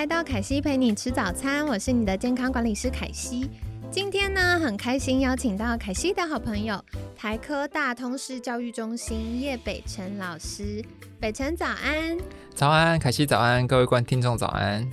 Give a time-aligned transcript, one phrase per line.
[0.00, 3.50] 来到凯西陪你吃早餐，我是你的健康管理师凯西。
[3.90, 6.82] 今天呢，很开心邀请到凯西的好朋友
[7.14, 10.82] 台科大通识教育中心叶北辰老师。
[11.20, 12.16] 北辰早安，
[12.54, 14.88] 早安，凯西早安，各位观听众早安。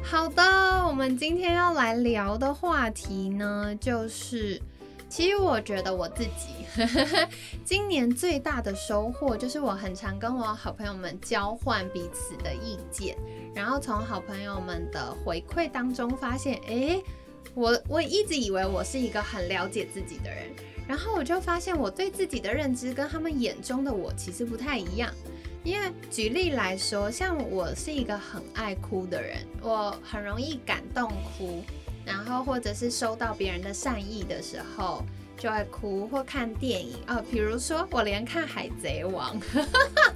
[0.00, 0.40] 好的，
[0.86, 4.62] 我们今天要来聊的话题呢，就是
[5.12, 6.64] 其实我觉得我自己
[7.66, 13.14] 今年最大的收获，就是我很常跟我好朋友们交换彼此的意见，
[13.54, 16.98] 然后从好朋友们的回馈当中发现，哎，
[17.52, 20.48] 我我一直以为我是一个很了解自己的人，
[20.88, 25.12] 然后我就发现我对自己的认知跟他们眼中的我其实不太一样。
[25.62, 31.62] 因为举例来说，像我是一个很爱哭的人，我很容易感动哭，
[32.04, 35.04] 然后或者是收到别人的善意的时候
[35.36, 39.40] 就会哭，或看电影哦，比如说我连看《海贼王》，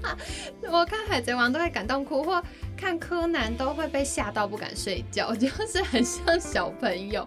[0.71, 2.43] 我看《海贼王》都会感动哭，或
[2.77, 7.27] 看柯南都会被吓到不敢睡觉， 就是很像小朋友。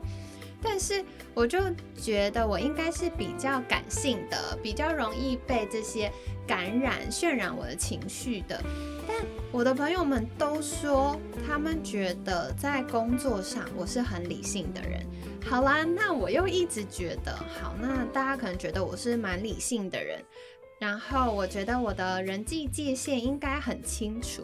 [0.62, 1.60] 但是我就
[1.96, 6.12] 觉得我应该是比较感性的，比较容易被这些。
[6.50, 8.60] 感染渲染我的情绪的，
[9.52, 15.06] 我的朋友们都说，他们觉得在工作上我是很理性的人。
[15.46, 20.24] 好啦，那我又一直觉得，好，那大家可能觉得我是蛮理性的人，
[20.80, 24.44] 然后我觉得我的人际界限应该很清楚，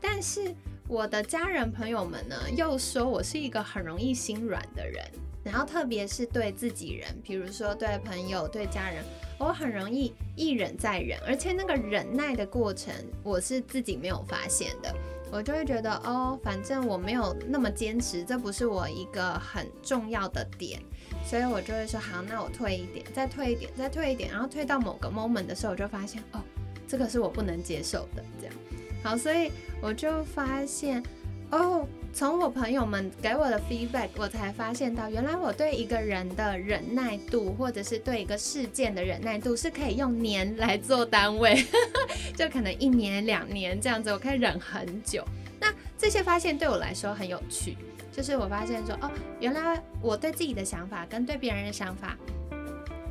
[0.00, 0.54] 但是
[0.88, 5.04] 我的家人朋友们呢，又说我是一个很容易心软的人。
[5.44, 9.04] 然后特别是对自己人，比如说对朋友、对家人，
[9.38, 12.92] 我很容易一忍再忍，而且那个忍耐的过程，
[13.22, 14.94] 我是自己没有发现的，
[15.30, 20.80] 我就会觉得哦，反正我没有那么坚持，这不是我一个很重要的点，
[21.24, 26.40] 所以我就会说好，那我退一点，再退一点，再退一点，然后退到某个 moment 的时候，我就发现哦，
[26.88, 28.54] 这个是我不能接受的，这样，
[29.02, 31.02] 好，所以我就发现
[31.50, 31.86] 哦。
[32.12, 41.62] 从我朋友们给我的 feedback，我才发现到，原来我对一个人的忍耐度，或者是对一个事件的忍耐度，是可以用年来做单位，
[42.34, 45.22] 就可能一年、两年这样子，我可以忍很久。
[45.60, 47.76] 那这些发现对我来说很有趣，
[48.10, 52.16] 就是我发现说，哦，原来我对自己的想法跟对别人的想法，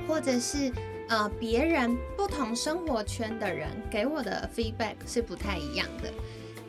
[0.07, 0.73] 或者是
[1.09, 6.11] 呃别人不同生活圈的人给我的 feedback 是不太一样的。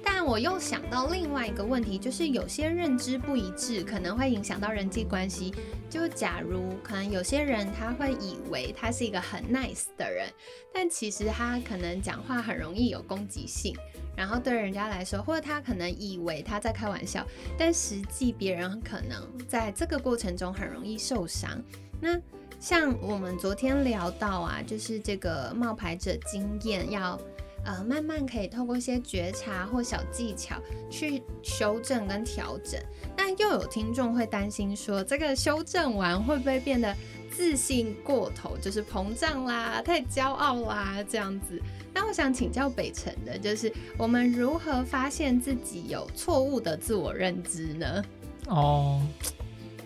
[0.08, 5.52] 但我又想到另外一个问题，就是有些认知不一致，可能会影响到人际关系。
[5.90, 10.32] 就假如可能有些人他会以为他是一个很 nice 的人，
[10.72, 13.76] 但其实他可能讲话很容易有攻击性，
[14.16, 17.26] 然后对人家来说，或者他可能以为他在开玩笑，
[17.58, 21.60] 但实际别人可能在这个过程中很容易受伤。
[22.00, 22.16] 那
[22.60, 27.20] 像我们昨天聊到啊，就是这个冒牌者经验要。
[27.66, 30.56] 呃，慢慢可以透过一些觉察或小技巧
[30.88, 32.80] 去修正跟调整。
[33.16, 36.94] 那又有听众会担心说，这个修正完会不会变得
[37.28, 41.60] 自信过头，就是膨胀啦、太骄傲啦这样子？
[41.92, 48.04] 那我想请教北辰的，就是我们如何发现自己有错误的自我认知呢？
[48.46, 49.02] 哦，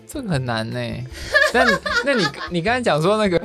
[0.05, 0.79] 这个很难呢。
[1.51, 1.65] 那
[2.05, 3.40] 那你你刚才讲说那个。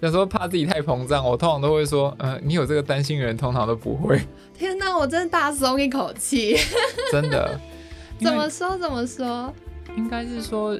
[0.00, 4.18] 有时候怕自己太膨胀，我通常都会说，呃，你有这个担心的人通常都不会。
[4.56, 6.56] 天哪，我真的大松一口气。
[7.12, 7.60] 真的？
[8.18, 8.78] 怎么说？
[8.78, 9.52] 怎么说？
[9.96, 10.78] 应该是说，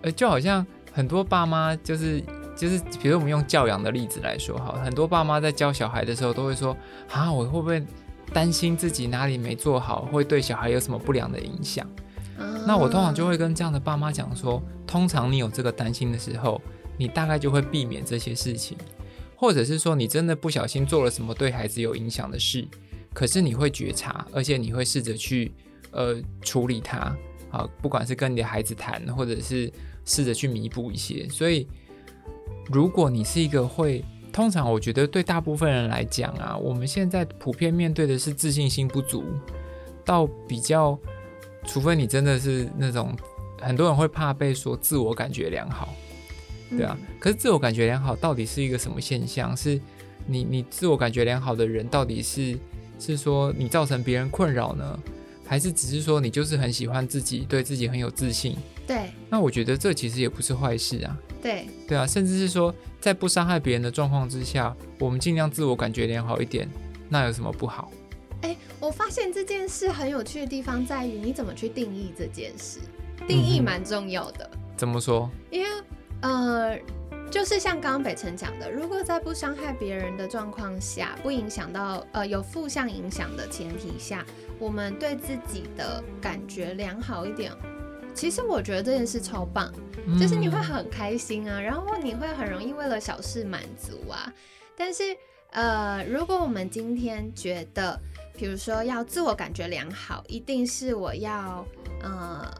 [0.00, 2.22] 呃，就好像很多爸妈，就是
[2.56, 6.74] 就是，比如我们用教养的例子来说，哈，很多爸妈在教小孩的时候都会说，
[7.12, 7.84] 啊，我会不会
[8.32, 11.86] 担心自己哪里没做好，会对小孩有什么不良的影响？
[12.66, 16.58] 那我通常就会跟这样的爸妈讲说，通常你有这个担心的时候。
[16.98, 18.76] 你大概就会避免这些事情，
[19.34, 22.66] 或者是说你真的不小心做了什么对孩子有影响的事，
[23.14, 25.52] 可是你会觉察，而且你会试着去
[25.92, 27.16] 呃处理它，
[27.50, 29.72] 啊，不管是跟你的孩子谈，或者是
[30.04, 31.28] 试着去弥补一些。
[31.28, 31.66] 所以，
[32.66, 39.24] 如果你是一个会，通常我觉得对大部分人来讲啊，我们现在普遍面对的是自信心不足，
[40.04, 40.98] 到比较，
[41.64, 43.16] 除非你真的是那种
[43.60, 45.94] 很多人会怕被说自我感觉良好。
[46.70, 49.56] 对啊，可是自我感觉良好到底是一个什么现象？
[49.56, 49.80] 是
[50.26, 52.58] 你你自我感觉良好的人，到底是
[52.98, 54.98] 是说你造成别人困扰呢，
[55.46, 58.56] 还是只是说你就是很喜欢自己，对自己很有自信？
[58.86, 61.18] 对那我觉得这其实也不是坏事啊。
[61.40, 66.68] 对对啊，甚至是说在不伤害别人的状况之下，我们尽量自我感觉良好一点，
[67.08, 67.90] 那有什么不好？
[68.42, 72.78] 哎，我发现这件事很有趣的地方在于你怎么去定义这件事，
[73.26, 74.50] 定义蛮重要的。
[74.76, 75.30] 怎么说？
[75.50, 75.68] 因为
[76.20, 76.78] 呃，
[77.30, 84.24] 就是像刚刚北辰讲的，如果在不伤害别人的状况下，不影响到呃有负向影响的前提下，
[84.58, 87.52] 我们对自己的感觉良好一点。
[88.14, 89.72] 其实我觉得这件事超棒，
[90.18, 94.32] 就是你会嗯很开心啊，然后你会很容易为了小事满足啊。
[94.76, 95.16] 但是
[95.50, 97.96] 呃，如果我们今天觉得，
[98.36, 101.64] 比如说要自我感觉良好，一定是我要
[102.02, 102.52] 呃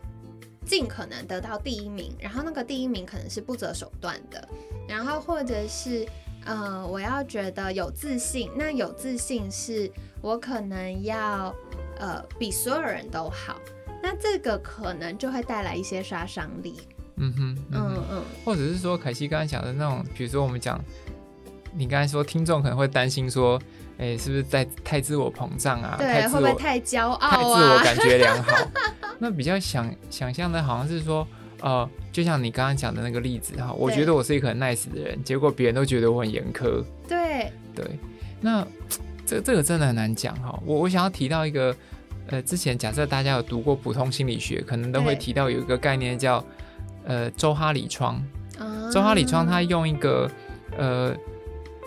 [0.69, 4.47] 尽可能得到第一名，然后那个第一名可能是不择手段的，
[4.87, 6.07] 然后或者是
[6.45, 11.55] 呃我要觉得有自信，那有自信是我可能要
[11.99, 13.57] 呃比所有人都好，
[14.03, 16.79] 那这个可能就会带来一些杀伤力。
[17.17, 20.79] 嗯哼，嗯嗯或者是说凯西刚才讲的那种，比如说我们讲，
[21.75, 23.61] 你刚才说听众可能会担心说，
[23.99, 25.97] 哎、是不是在太自我膨胀啊？
[25.99, 27.49] 对，会不会太骄傲太自？
[27.49, 28.69] 我感觉良好。
[29.19, 31.27] 那比较想想象的好像是说，
[31.61, 36.83] 呃，就像你刚刚讲的那个例子哈，我觉得我是一个很 nice 的人，结果别人都觉得我很严苛。
[37.09, 37.85] 对，对，
[38.41, 38.67] 那
[39.27, 40.59] 这这个真的很难讲哈。
[40.65, 41.75] 我我想要提到一个，
[42.29, 46.45] 呃，之前假设大家有读过普通心理学，可能都会提到有一个概念叫
[47.05, 48.15] 呃周哈里窗。
[48.59, 50.31] 啊周哈里窗它用一个
[50.77, 51.15] 呃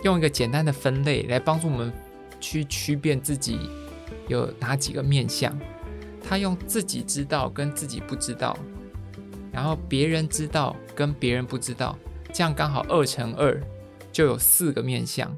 [0.04, 1.92] 用一个简单的分类来帮助我们
[2.40, 3.60] 去区辨自己
[4.28, 5.58] 有哪几个面相。
[6.32, 8.58] 他用自己知道跟自己不知道，
[9.52, 11.94] 然后别人知道跟别人不知道，
[12.32, 13.62] 这样刚好二乘二
[14.14, 15.30] 就有四个面相。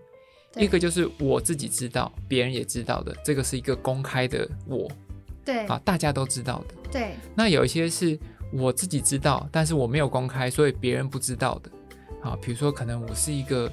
[0.56, 4.88] 一个就是我自己知道，别人也知道的，这个是一个公开的我
[5.44, 6.76] 对啊，大家都知道的。
[6.92, 8.16] 对那有一些是
[8.52, 11.72] 我自己知道，但是我没有公开，所以别人不知道的。
[12.22, 13.66] 啊，比如说可能我是一个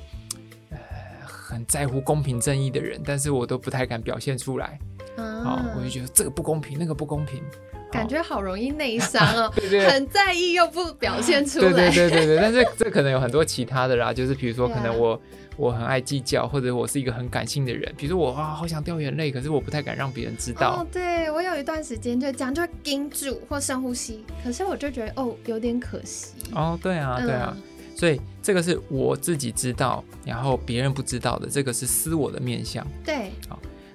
[0.70, 0.78] 呃
[1.26, 4.80] 很在乎公平正义的人，但是我都不太敢表现出来。
[5.16, 7.42] 好，啊我就觉得这个不公平，那个不公平。
[7.90, 11.90] 感觉好容易内伤 哦，对对很在意又不表现出对来。
[11.90, 15.20] 对对对对， 但是这可能有很多其他的啦，就是比如说可能我、
[15.56, 20.82] 我很爱计较，或者我是一个很感性的人，比如说我啊好想掉眼泪，可是我不太敢让别人知道。
[20.82, 26.34] 哦，对我有一段时间就这样，就会盯住或深呼吸，可是我就觉得哦，有点可惜。
[26.54, 27.62] 哦，对啊，对啊，嗯
[27.96, 32.86] 所以这个是我自己知道，然后别人不知道的，这个是私我的面相。
[33.04, 33.32] 对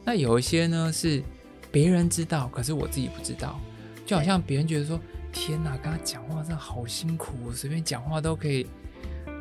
[0.06, 1.22] 那有一些呢是
[1.72, 3.60] 别人知道，可是我自己不知道，
[4.06, 5.00] 就好像别人觉得说，
[5.34, 8.68] 天哪，跟他讲话真的好辛苦，随便讲话都可以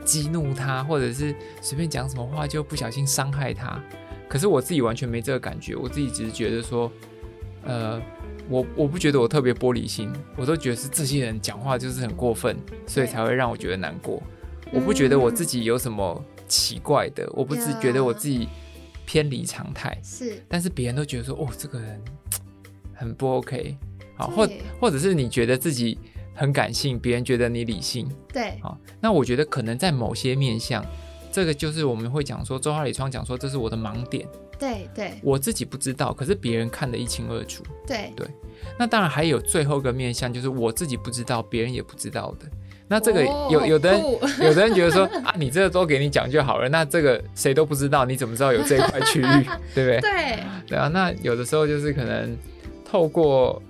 [0.05, 3.79] 激怒他，或者是随便讲什么话就不小心伤害他。
[4.27, 6.91] 可是我自己完全没这个感觉，我自己只是觉得说，
[7.63, 8.01] 呃，
[8.49, 12.57] 我我不觉得我特别玻璃心，我都觉得是这些人讲话就是很过分，
[12.87, 14.21] 所以才会让我觉得难过。
[14.73, 18.49] 我不觉得我自己有什么奇怪的，我不是觉得我自己
[19.07, 19.99] 偏离常态。
[20.03, 22.01] 是，但是别人都觉得说，哦，这个人
[22.95, 23.77] 很不 OK，
[24.17, 24.49] 好，或
[24.81, 25.99] 或者是你觉得自己
[26.35, 30.85] 很感性，别人觉得你理性，对好，那我觉得可能在某些面向，
[31.33, 37.63] 这个就是我们会讲说，周华里窗讲说这是我的盲点，对对我自己不知道，可是别人看得一清二楚。
[37.87, 38.13] 对，
[38.79, 42.47] 那当然还有最后一个面向，就是我自己不知道，别人也不知道的。
[42.87, 44.03] 那这个哦有有的人
[44.41, 49.25] 有的人觉得说啊，你这个都给你讲就好了，那这个谁都不知道，你怎么知道有这一块区域，
[49.75, 50.01] 对不对？
[50.01, 52.37] 对对啊，那有的时候就是可能
[52.85, 53.61] 透过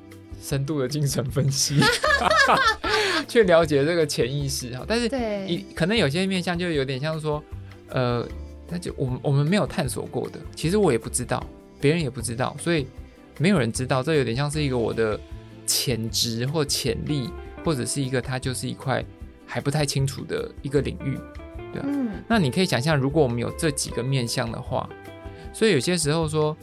[0.43, 1.81] 深度的精神分析
[3.29, 4.85] 去了解这个潜意识哈。
[4.87, 7.43] 但是对一可能有些面向就有点像说，
[7.91, 8.27] 呃，
[8.69, 11.45] 那就我们我们没有探索过的，其实我也不知道，
[11.81, 12.87] 别人也不知道，所以
[13.39, 15.19] 没有人知道，这有点像是一个我的
[15.67, 17.31] 潜质或潜力，
[17.65, 19.05] 或者是一个它就是一块
[19.47, 21.19] 还不太清楚的一个领域。
[21.73, 24.89] 对嗯那你可以想象，如果我们有这几个面向的话，
[25.53, 26.57] 所以有些时候说，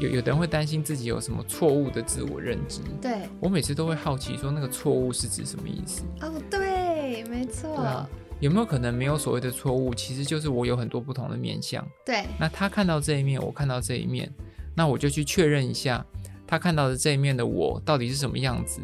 [0.00, 2.80] 有有的人会担心自己有什么错误的自我认知。
[3.00, 6.02] 对我每次都会好奇，说那个错误是指什么意思？
[6.22, 8.08] 哦对，没错对啊
[8.40, 11.86] 有没有可能没有所谓的错误，其实就是我有很多不同的面相。
[12.06, 14.32] 对那他看到这一面，我看到这一面，
[14.74, 16.04] 那我就去确认一下，
[16.46, 18.80] 他看到的这一面的我到底是什么样子。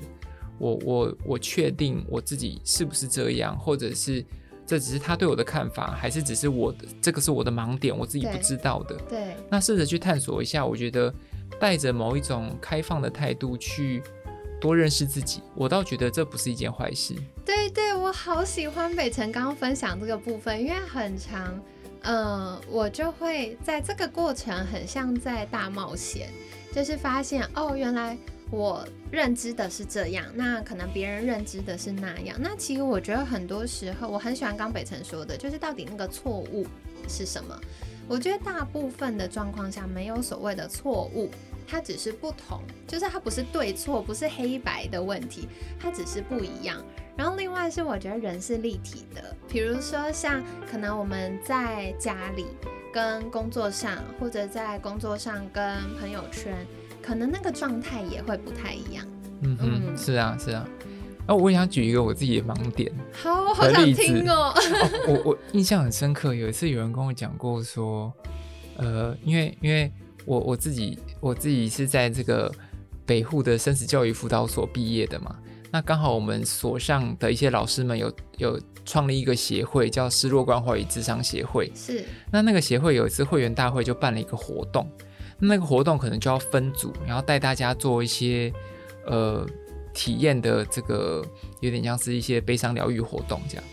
[0.58, 4.24] 我我我确定我自己是不是这样，或者是
[4.66, 8.96] 这只是他对我的看法，还是只是我的这个是我的盲点，我自己不知道的。
[9.08, 11.12] 对那试着去探索一下，我觉得
[11.60, 14.02] 带着某一种开放的态度去
[14.60, 17.14] 多认识自己，我倒觉得这不是一件坏事。
[17.44, 21.60] 对对，我好喜欢北辰刚刚分享这个部分，因为很长，
[22.02, 26.30] 嗯，我就会在这个过程很像在大冒险，
[26.72, 28.16] 就是发现哦，原来
[28.50, 32.36] 我认知的是这样，那可能别人认知的是那样。
[32.40, 36.66] 那其实我觉得很多时候，我很喜欢刚北辰说的，就是到底那个错误
[37.08, 37.58] 是什么？
[38.06, 41.30] 我觉得大部分的状况下没有所谓的错误，
[41.66, 45.48] 它只是不同，就是它不是对错，不是黑白的问题，
[45.80, 46.84] 它只是不一样。
[47.16, 52.46] 然后另外是我觉得人是立体的，比如说像可能我们在家里
[52.92, 55.64] 跟工作上，或者在工作上跟
[55.98, 56.54] 朋友圈。
[57.04, 59.06] 可能那个状态也会不太一样。
[59.42, 60.66] 嗯嗯，是啊是啊。
[61.26, 64.54] 那我也想举一个我自己的盲点，好，好想听哦。
[65.08, 68.12] 我我印象很深刻，有一次有人跟我讲过说，
[68.76, 69.92] 呃，因为因为
[70.24, 72.50] 我我自己我自己是在这个
[73.04, 75.36] 北户的生死教育辅导所毕业的嘛，
[75.70, 81.70] 那刚好我们所上的一些老师们有有创立一个协会，叫失落关怀与智商协会。
[81.74, 82.04] 是。
[82.30, 84.90] 那那个协会有一次会员大会就办了一个活动。
[85.38, 88.52] 那个活动可能就要分组，然后带大家做一些
[89.06, 89.46] 呃
[89.92, 91.24] 体验的这个，
[91.60, 93.64] 有点像是一些悲伤疗愈活动这样。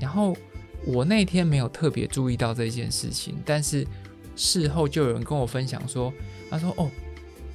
[0.00, 0.36] 然后
[0.84, 3.86] 我那天没有特别注意到这件事情，但是
[4.34, 6.12] 事后就有人跟我分享说，
[6.50, 6.90] 他说：“哦，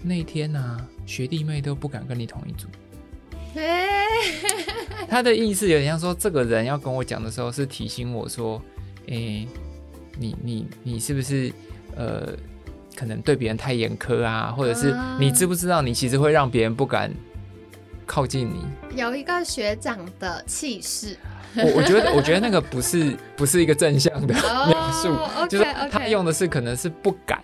[0.01, 2.67] 那天呢，学弟妹都不敢跟你同一组。”
[5.07, 8.61] 他的意思有点像说，这个人要跟我讲的时候是提醒我说
[9.09, 9.45] ：“哎，
[10.17, 11.51] 你你你是不是
[11.95, 12.33] 呃？”
[13.01, 17.11] 可能对别人太严苛啊，或者是你知不知道，你其实会让别人不敢
[18.05, 18.63] 靠近你。
[18.95, 21.17] 有一个学长的气势，
[21.55, 24.35] 我我觉得我觉得那个不是不是一个正向的
[24.69, 25.17] 描述，
[25.49, 27.41] 就是他用的是可能是不敢，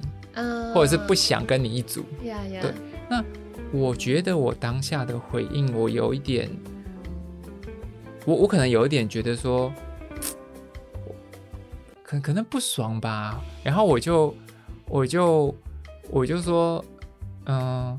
[0.75, 2.05] 或者是不想跟你一组。
[2.21, 2.71] 对，
[3.09, 3.23] 那
[3.71, 6.47] 我觉得我当下的回应，我有一点，
[8.25, 9.73] 我我可能有一点觉得说，
[12.03, 14.35] 可可能不爽吧，然后我就。
[14.89, 15.53] 我就
[16.09, 16.83] 我就说，
[17.45, 17.97] 嗯，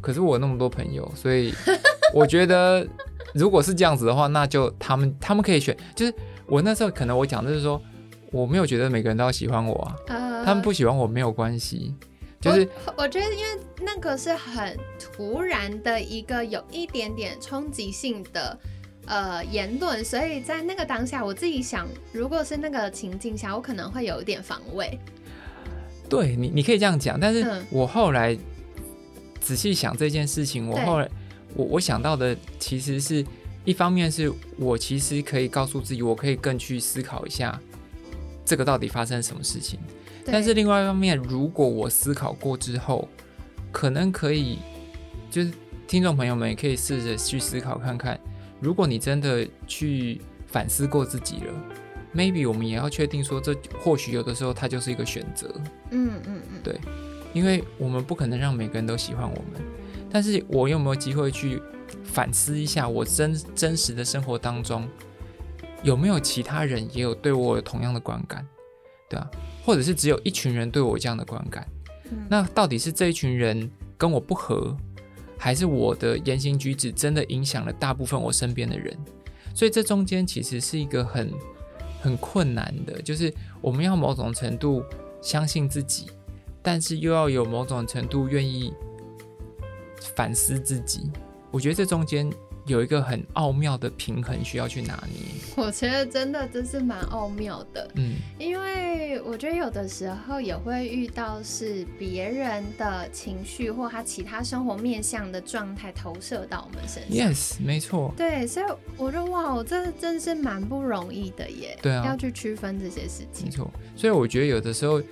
[0.00, 1.52] 可是我那么多朋友，所以
[2.12, 2.86] 我觉得
[3.34, 5.76] 如果是这样子的话，那就他们他们可以选。
[5.94, 6.14] 就是
[6.46, 7.80] 我那时候可能我讲的是说，
[8.30, 9.74] 我没有觉得每个人都要喜欢我
[10.08, 11.94] 啊，他们不喜欢我没有关系。
[12.40, 18.58] 就是我觉得，因为那个是很突然的一个有一点点冲击性的
[19.06, 24.98] 呃言论，所以在那个当下，我自己想，如果是那个情境下，我可能会有一点防卫。
[26.08, 28.36] 对你，你可以这样讲，但是我后来
[29.40, 31.10] 仔细想这件事情，我后来
[31.54, 33.24] 我我想到的其实是
[33.64, 37.58] 一方面是我其实可以告诉自己，我可以更去思考一下
[38.44, 39.78] 这个到底发生什么事情。
[40.26, 43.08] 但是另外一方面，如果我思考过之后，
[43.72, 44.58] 可能可以
[45.30, 45.52] 就是
[45.86, 48.18] 听众朋友们也可以试着去思考看看，
[48.60, 51.52] 如果你真的去反思过自己了。
[52.14, 55.52] Maybe 我们也要确定说，这或许有的时候它就是一个选择。
[55.90, 56.78] 嗯嗯嗯，对，
[57.32, 59.60] 因为我们不可能让每个人都喜欢我们，
[60.10, 61.60] 但是我有没有机会去
[62.04, 64.88] 反思一下，我真真实的生活当中
[65.82, 68.46] 有没有其他人也有对我有同样的观感，
[69.08, 69.30] 对啊，
[69.64, 71.66] 或者是只有一群人对我这样的观感？
[72.28, 74.76] 那到底是这一群人跟我不合，
[75.36, 78.96] 还是我的言行举止真的影响了大部分我身边的人？
[79.54, 81.32] 所以这中间其实是一个很。
[82.04, 83.32] 很困难的，就是
[83.62, 84.84] 我们要某种程度
[85.22, 86.10] 相信自己，
[86.60, 88.70] 但是又要有某种程度愿意
[90.14, 91.10] 反思自己。
[91.50, 92.30] 我觉得这中间。
[92.66, 95.20] 有一个很奥妙的平衡需要去拿捏，
[95.56, 108.66] 我觉得真的真是蛮奥妙的，嗯，因为我觉得有的时候也会遇到是别人的情绪或他其他生活面向的状态投射到我们身上，yes，没错，对，所以
[108.96, 115.02] 我觉得哇，我这真是蛮不容易的耶，对啊，要去区分这些事情，没错，所以我觉得有的时候。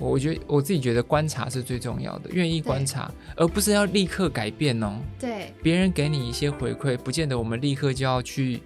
[0.00, 4.98] 我觉得我自己觉得观察是最重要的，愿意观察，而不是要立刻改变哦。
[5.18, 8.60] 对，别人给你一些回馈，不见得我们立刻就要去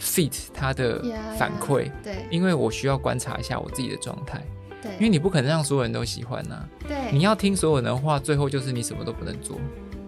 [0.00, 1.02] fit 他的
[1.36, 1.90] 反馈。
[2.02, 4.42] 对，因为我需要观察一下我自己的状态。
[4.80, 6.64] 对，因为你不可能让所有人都喜欢呐。
[6.86, 9.58] 对，你要听所有人的话，最后就是你什么都不能做。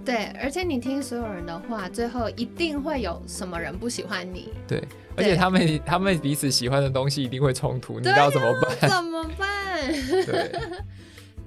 [0.05, 4.53] 对，而且你听所有人的话，最后一定会有什么人不喜欢你。
[4.67, 4.83] 对，
[5.17, 8.91] 而且他们他们彼此喜欢的东西一定会冲突，你知道怎么办？
[8.91, 9.93] 怎么办？
[10.27, 10.53] 对，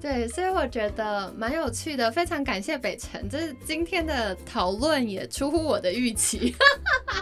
[0.00, 6.54] 对，所以我觉得蛮有趣的，非常感谢北辰，就是今天的讨论也出乎我的预期，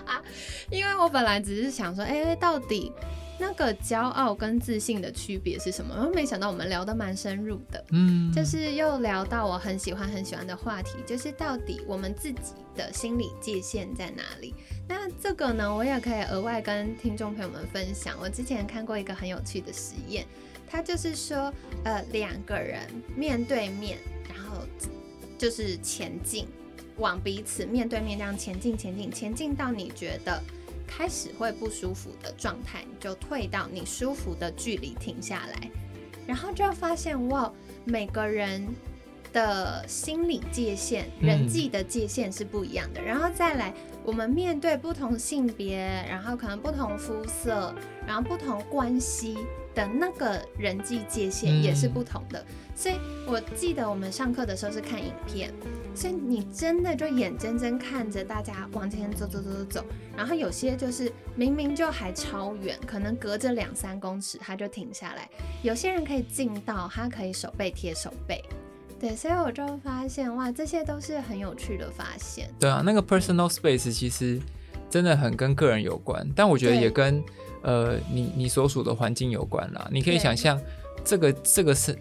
[0.71, 2.93] 因为我本来只是想说，哎，到底。
[3.42, 5.92] 那个骄傲跟自信的区别是什么？
[5.96, 14.54] 然后没想到我们聊得蛮深入的，嗯，就是又聊到我很喜欢很喜欢的话题，就是到底我们自己的心理界限在哪里？
[14.87, 18.16] 那这个呢，我也可以额外跟听众朋友们分享。
[18.20, 20.25] 我之前看过一个很有趣的实验，
[20.70, 22.80] 它就是说，呃，两个人
[23.16, 23.99] 面对面，
[24.32, 24.64] 然后。
[25.38, 26.46] 就是前进，
[26.99, 30.40] 往彼此面对面这样前进，前进，前进到你觉得
[30.96, 35.70] 开始会不舒服的状态，你就退到你舒服的距离停下来，
[36.26, 37.50] 然后就发现哇，
[37.84, 38.66] 每个人
[39.32, 43.72] 的心理界限、人际的界限是不一样的，然后再来。
[44.04, 47.72] 我们面对不同性别，然后可能不同肤色，
[48.04, 49.38] 然后不同关系
[49.75, 52.45] 的那个人际界限也是不同的。
[52.75, 52.95] 所以
[53.26, 55.52] 我记得我们上课的时候是看影片，
[55.95, 59.85] 所以你真的就眼睁睁看着大家往前走走走走走，
[60.17, 65.29] 然后有些就是明明就还超远，可能隔着两三公尺他就停下来，
[65.62, 68.43] 有些人可以近到他可以手背贴手背。
[68.99, 72.49] 对，所以我就发现哇，这些都是很有趣的发现。
[72.59, 74.41] 对啊，那个 personal space 其实
[74.92, 77.25] 真的很跟个人有关，但我觉得也跟
[77.62, 79.88] 呃你你所属的环境有关啦。
[79.90, 80.61] 你可以想象，
[81.02, 81.96] 这个这个是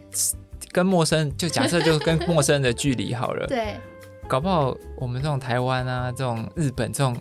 [0.74, 3.48] 跟陌生，就假设就是跟陌生人的距离好了。
[3.48, 3.78] 对，
[4.28, 7.16] 搞不好我们这种台湾啊，这种日本这种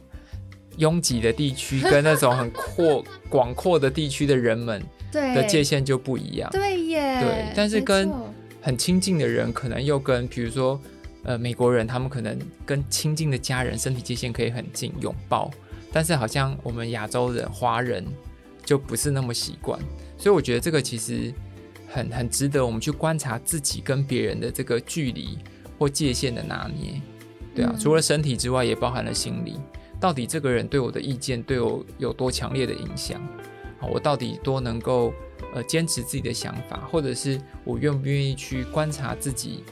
[0.78, 6.50] 拥挤的地区，跟那种很阔广阔的地区的人们的界限就不一样。
[6.50, 7.20] 对耶。
[7.20, 8.12] 对，但是跟
[8.60, 10.80] 很亲近的人，可能又跟比如说，
[11.22, 15.50] 呃，美国人，他们可能跟亲近的家人身体界限可以很近，拥抱。
[15.92, 18.04] 但是好像我们亚洲人、华人
[18.64, 19.78] 就不是那么习惯，
[20.16, 21.32] 所以我觉得这个其实
[21.88, 25.38] 很很值得我们去观察自己跟别人的这个距离
[25.78, 27.00] 或界限的拿捏。
[27.54, 29.58] 对啊，除了身体之外，也包含了心理。
[29.98, 33.20] 到底这个人对我的意见对我有多强烈的影响？
[33.80, 35.12] 啊，我到底多能够？
[35.52, 39.64] 呃，坚持自己的想法，或者是我愿不愿意去观察自己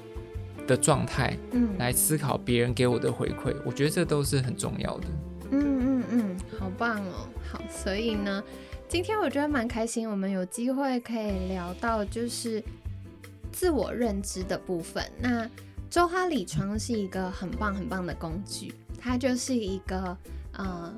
[0.68, 5.06] 的状态，嗯，来思考别人给我的回馈，我觉得这都是很重要的。
[5.50, 7.26] 嗯嗯嗯，好棒哦！
[7.50, 8.44] 好，所以呢，
[8.88, 12.62] 今天我觉得蛮开心，我们有机会可以聊到就是
[13.50, 15.02] 自我认知的部分。
[15.18, 15.50] 那
[15.90, 20.16] 周哈里床是一个很棒很棒的工具，它就是一个
[20.52, 20.94] 呃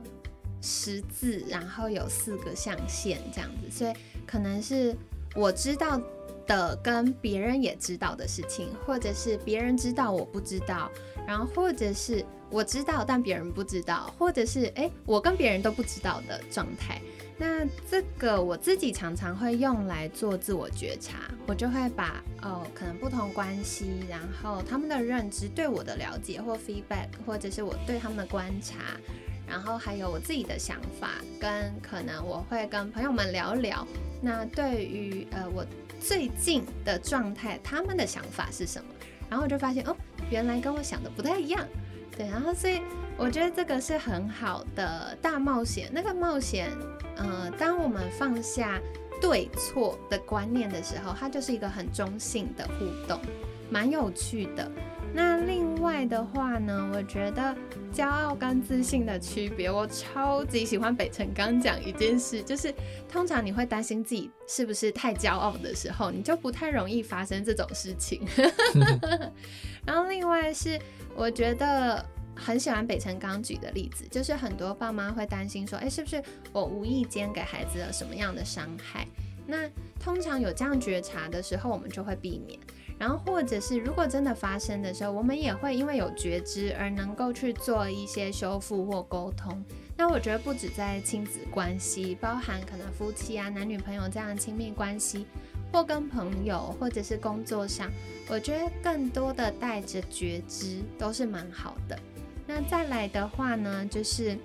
[0.61, 3.93] 十字，然后有四个象限这样子，所以。
[4.27, 4.95] 可能是
[5.35, 6.01] 我知道
[6.47, 10.91] 的，跟别人也知道的事情，或者是别人知道我不知道，
[11.27, 17.01] 然后或者是我知道但别人不知道，或者是诶，我跟别人都不知道的状态。
[17.39, 28.77] 那这个我自己常常会用来做自我觉察，我就会把哦，可能不同关系，然后他们的认知对我的了解或 feedback，或者是我对他们的观察。
[29.49, 33.85] 然后还有我自己的想法，跟可能我会跟朋友们聊聊。
[34.23, 35.67] 那对于呃我
[36.01, 38.89] 最近的状态，他们的想法是什么？
[39.29, 39.95] 然后我就发现哦，
[40.31, 41.65] 原来跟我想的不太一样。
[42.17, 42.81] 对，然后所以
[43.17, 45.89] 我觉得这个是很好的大冒险。
[45.93, 46.71] 那个冒险，
[47.17, 48.81] 呃，当我们放下
[49.21, 53.21] 对错的观念的时候，它就是一个很中性的互动，
[53.71, 54.71] 蛮有趣的。
[55.13, 57.55] 那另外的话呢，我觉得
[57.93, 62.73] 骄傲跟自信的区别，我超级喜欢北辰刚讲一件事，就是
[63.09, 68.23] 通常你会担心自己是不是太骄傲的时候，你就不太容易发生这种事情。
[69.85, 70.79] 然后另外是
[71.17, 72.05] 我觉得
[72.37, 79.07] 很喜欢北辰刚举的例子，就是很多爸妈会担心说，哎，是不是我无意间给孩子了什么样的伤害？
[79.47, 79.69] 那
[79.99, 82.57] 通常有这样觉察的时候，我们就会避免。
[83.01, 89.65] 然后，或者是如果真的发生的时候，我们也会因为有觉知而能够去做一些修复或沟通。
[89.97, 95.25] 那我觉得不止在亲子关系，包含可能夫妻啊、男女朋友这样亲密关系，
[95.73, 97.91] 或跟朋友，或者是工作上，
[98.29, 101.99] 我觉得更多的带着觉知都是蛮好的。
[102.47, 104.37] 那再来的话呢，就是，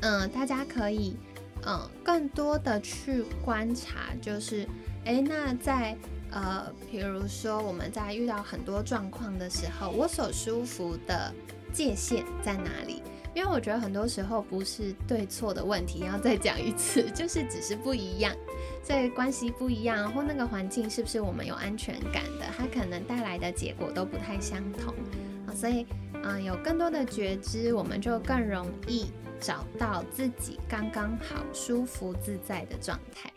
[0.00, 1.18] 嗯，大家可以，
[1.66, 4.66] 嗯，更多的去观察，就是，
[5.04, 5.94] 诶，那在。
[6.32, 11.32] 呃，比如说我们在遇到很多状况的时候，我所舒服的
[11.72, 13.02] 界限在哪里？
[13.34, 18.34] 因为我觉得很多时候不是对错的问题，要再讲一次， 就是只是不一样，
[18.84, 24.94] 所以关系不一样，或那个环境是不是我们有安全感的，它可能带来的结果都不太相同
[25.46, 25.54] 啊。
[25.54, 25.86] 所以，
[26.22, 29.06] 嗯，有更多的觉知，我们就更容易
[29.40, 33.32] 找到自己刚刚好、舒服自在的状态。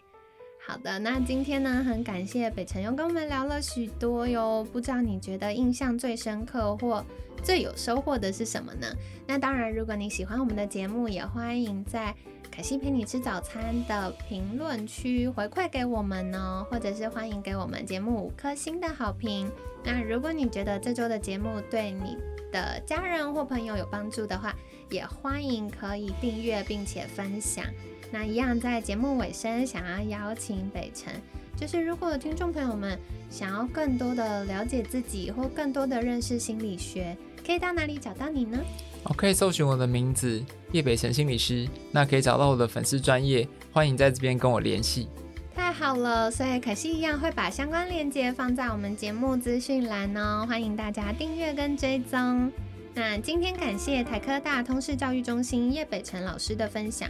[0.68, 4.66] 好的，那今天呢，很感谢北辰又跟我们聊了许多哟。
[4.74, 7.06] 不知道你觉得印象最深刻或
[7.44, 8.88] 最有收获的是什么呢？
[9.28, 12.16] 那当然，如果你喜欢我们的节目，也欢迎在
[12.50, 19.48] 凯西陪你吃早餐的评论区回馈给我们哦，或者是欢迎给我们节目五颗星的好评。
[19.84, 22.18] 那如果你觉得这周的节目对你
[22.52, 24.56] 的家人或朋友有帮助的话，
[24.90, 27.64] 也欢迎可以订阅并且分享。
[28.12, 31.14] 那一样在节目尾声，想要邀请北辰，
[31.58, 32.98] 就是如果听众朋友们
[33.30, 37.16] 想要更多的了解自己，或更多的认识心理学，
[37.46, 38.58] 可以到哪里找到你呢？
[39.04, 45.08] 我，可以搜寻我的名字叶北辰心理师，那可以找到我的粉丝专业，欢迎在这边跟我联系。
[45.54, 52.52] 太好了，所以可惜一样会把相关链接放在我们节目资讯栏哦，欢迎大家订阅跟追踪。
[52.94, 57.10] 那今天感谢台科大通识教育中心叶北辰老师的分享，